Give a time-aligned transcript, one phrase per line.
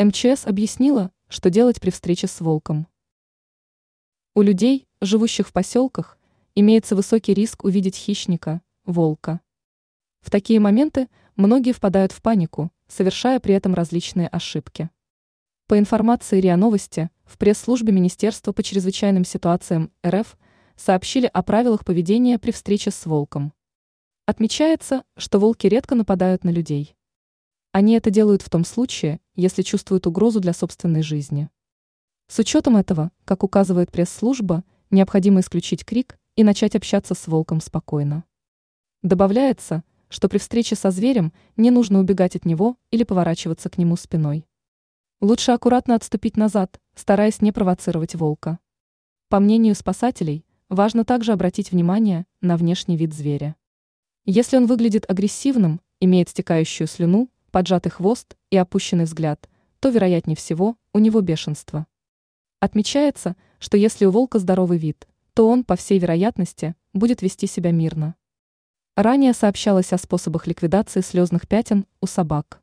[0.00, 2.86] МЧС объяснила, что делать при встрече с волком.
[4.36, 6.16] У людей, живущих в поселках,
[6.54, 9.40] имеется высокий риск увидеть хищника, волка.
[10.20, 14.88] В такие моменты многие впадают в панику, совершая при этом различные ошибки.
[15.66, 20.38] По информации РИА Новости, в пресс-службе Министерства по чрезвычайным ситуациям РФ
[20.76, 23.52] сообщили о правилах поведения при встрече с волком.
[24.26, 26.94] Отмечается, что волки редко нападают на людей.
[27.72, 31.50] Они это делают в том случае, если чувствуют угрозу для собственной жизни.
[32.26, 38.24] С учетом этого, как указывает пресс-служба, необходимо исключить крик и начать общаться с волком спокойно.
[39.02, 43.96] Добавляется, что при встрече со зверем не нужно убегать от него или поворачиваться к нему
[43.96, 44.46] спиной.
[45.20, 48.58] Лучше аккуратно отступить назад, стараясь не провоцировать волка.
[49.28, 53.56] По мнению спасателей, важно также обратить внимание на внешний вид зверя.
[54.24, 59.48] Если он выглядит агрессивным, имеет стекающую слюну, поджатый хвост и опущенный взгляд,
[59.80, 61.86] то, вероятнее всего, у него бешенство.
[62.60, 67.70] Отмечается, что если у волка здоровый вид, то он, по всей вероятности, будет вести себя
[67.70, 68.16] мирно.
[68.96, 72.60] Ранее сообщалось о способах ликвидации слезных пятен у собак.